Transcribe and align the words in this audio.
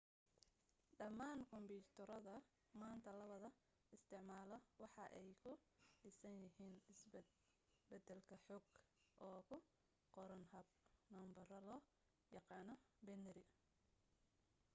dhammaan 0.99 1.39
kumbiyuutarada 1.49 2.35
maanta 2.83 3.11
lawada 3.19 3.49
isticmaalo 3.95 4.57
waxa 4.83 5.03
ay 5.19 5.27
ku 5.43 5.51
dhisan 6.01 6.35
yihiin 6.47 6.75
isbed-bedelka 6.93 8.35
xog 8.45 8.63
oo 9.27 9.39
ku 9.49 9.57
qoran 10.13 10.43
hab 10.53 10.67
nambaro 11.15 11.57
loo 11.67 11.81
yaqaana 12.35 12.73
binary 13.05 13.45